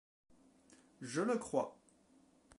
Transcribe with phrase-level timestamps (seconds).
[1.01, 1.77] Je le crois.